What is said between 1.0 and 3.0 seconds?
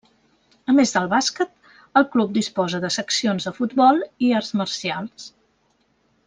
bàsquet, el club disposa de